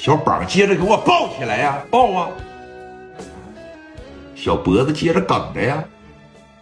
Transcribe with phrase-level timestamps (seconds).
[0.00, 2.30] 小膀接着给我抱起来呀，抱啊！
[4.34, 5.84] 小脖子接着梗着呀，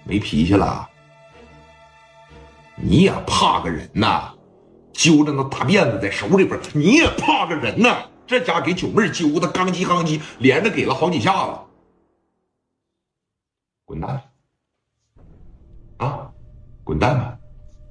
[0.03, 0.91] 没脾气了。
[2.75, 4.35] 你也怕个人呐？
[4.93, 7.99] 揪着那大辫子在手里边，你也怕个人呐？
[8.27, 11.53] 这家给九妹揪的，刚叽刚叽，连着给了好几下子。
[13.85, 14.21] 滚蛋！
[15.99, 16.29] 啊，
[16.83, 17.39] 滚蛋吧！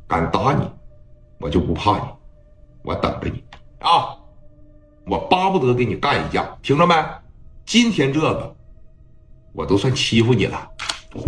[0.10, 0.70] 敢打你，
[1.40, 2.04] 我就不怕你，
[2.84, 3.42] 我等着你
[3.80, 4.17] 啊！
[5.10, 6.94] 我巴不得给你干一架，听着没？
[7.66, 8.56] 今天这个，
[9.54, 10.70] 我都算欺负你了。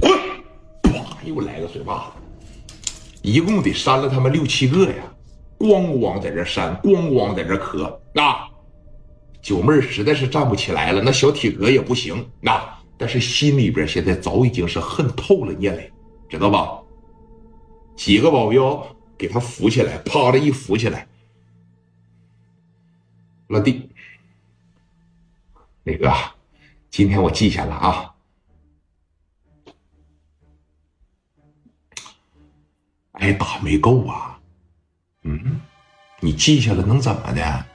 [0.02, 0.11] 滚！
[0.83, 1.17] 啪！
[1.23, 2.11] 又来个嘴巴
[2.75, 2.83] 子，
[3.21, 4.95] 一共得扇了他们六七个呀！
[5.57, 7.85] 咣咣在这扇，咣咣在这磕。
[8.15, 8.49] 啊！
[9.41, 12.30] 九妹实在是站不起来了，那小体格也不行。
[12.41, 12.61] 那
[12.97, 15.89] 但是心里边现在早已经是恨透了聂磊，
[16.27, 16.77] 知道吧？
[17.95, 18.85] 几个保镖
[19.17, 21.07] 给他扶起来，啪的一扶起来，
[23.49, 23.89] 老弟，
[25.81, 26.13] 磊哥，
[26.91, 28.14] 今天我记下了啊。
[33.14, 34.39] 挨打没够啊？
[35.23, 35.59] 嗯，
[36.19, 37.66] 你记下了能怎么的？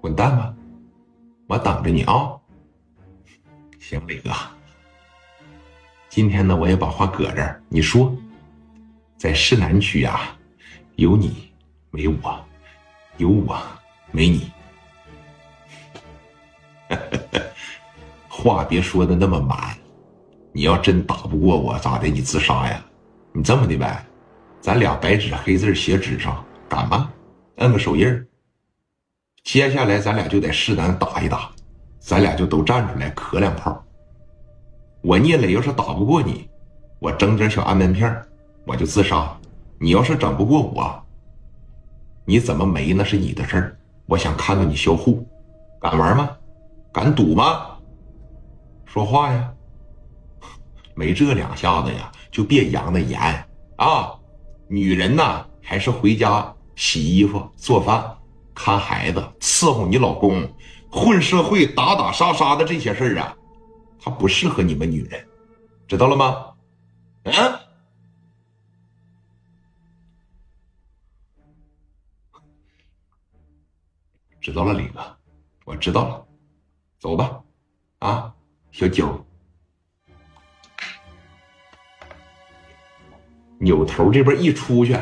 [0.00, 0.54] 滚蛋吧！
[1.48, 2.38] 我等着你啊！
[3.80, 4.30] 行，磊哥，
[6.08, 7.60] 今天呢，我也把话搁这儿。
[7.68, 8.16] 你说，
[9.16, 10.38] 在市南区啊，
[10.94, 11.52] 有你
[11.90, 12.46] 没我，
[13.16, 13.60] 有我
[14.12, 14.52] 没你。
[18.28, 19.76] 话别说的那么满，
[20.52, 22.08] 你要真打不过我，咋的？
[22.08, 22.84] 你自杀呀？
[23.32, 24.04] 你这么的呗，
[24.60, 27.10] 咱俩白纸黑字写纸上，敢吗？
[27.56, 28.26] 摁个手印儿。
[29.44, 31.50] 接下来咱俩就在市南打一打，
[31.98, 33.84] 咱俩就都站出来磕两炮。
[35.02, 36.48] 我聂磊要是打不过你，
[36.98, 38.16] 我整点小安眠片，
[38.66, 39.36] 我就自杀。
[39.78, 41.04] 你要是整不过我，
[42.24, 43.76] 你怎么没那是你的事儿。
[44.06, 45.26] 我想看到你销户，
[45.80, 46.30] 敢玩吗？
[46.94, 47.76] 敢赌吗？
[48.86, 49.52] 说话呀！
[50.94, 53.20] 没这两下子呀，就别扬那言
[53.78, 54.14] 啊！
[54.68, 58.16] 女人呐，还是回家洗衣服、做饭。
[58.54, 60.48] 看孩子，伺候你老公，
[60.88, 63.36] 混社会打打杀杀的这些事儿啊，
[64.00, 65.28] 他不适合你们女人，
[65.88, 66.54] 知道了吗？
[67.24, 67.32] 嗯，
[74.40, 75.00] 知道了，李哥，
[75.64, 76.26] 我知道了，
[77.04, 77.38] 走吧，
[77.98, 78.32] 啊，
[78.72, 79.22] 小九，
[83.58, 84.96] 扭头这边一出去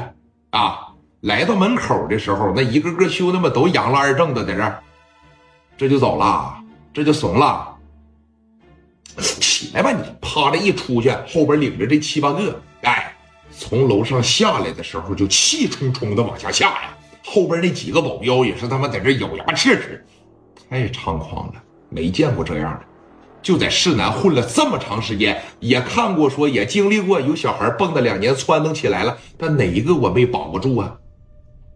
[0.50, 0.88] 啊。
[1.20, 4.82] 来到门口的时候，那一个个兄弟们都扬了二正的在这儿，
[5.76, 6.60] 这就走了，
[6.92, 7.78] 这就怂了。
[9.16, 13.14] 起来吧，你趴着一出去，后边领着这七八个，哎，
[13.52, 16.96] 从楼上下来的时候就气冲冲的往下下呀。
[17.24, 20.04] 后边那几个保镖也是他妈在这咬牙切齿，
[20.68, 21.62] 太猖狂了，
[21.94, 22.80] 没见过这样的。
[23.42, 30.94] 就在市南混了这么长时间，也看过说也经历过有小孩蹦跶两年窜腾起来了，但哪一个我没保不住啊？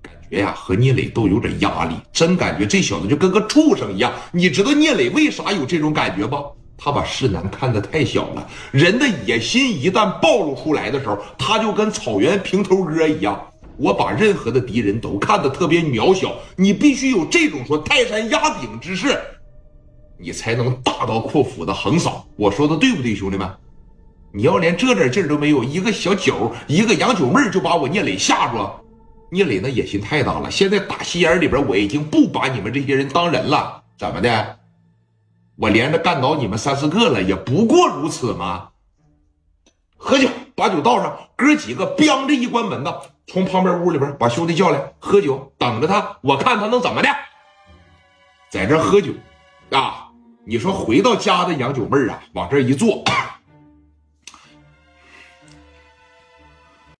[0.03, 4.12] 感觉呀，和聂磊都有点压力，真感觉这小子就跟个畜生一样。
[4.31, 6.37] 你知道聂磊为啥有这种感觉不？
[6.78, 8.47] 他把世南看得太小了。
[8.71, 13.44] 人的野心一旦暴露出来的时候，他就跟草原平头哥一样。
[13.78, 16.34] 我把任何的敌人都看得特别渺小。
[16.54, 19.19] 你必须有这种说泰山压顶之势，
[20.19, 22.27] 你才能大刀阔斧的横扫。
[22.37, 23.49] 我说的对不对，兄弟们？
[24.32, 28.69] 你要连这点劲都没有，一个小九，一个杨九妹就把我聂磊吓住。
[29.31, 34.59] 聂磊那野心太大了，现在打心眼里边我已经不把你们这些人当人了，怎么的？
[35.56, 38.69] 我连着干倒你们三四个了，也不过如此嘛？
[39.97, 42.94] 喝酒，把酒倒上，哥几个咣着一关门子，
[43.27, 47.09] 从旁边屋里边把兄弟叫来喝酒，等着他，我看他能怎么的。
[48.50, 49.12] 在这喝酒，
[49.71, 50.06] 啊，
[50.49, 53.03] 你说回到家的杨九妹儿啊，往这一坐。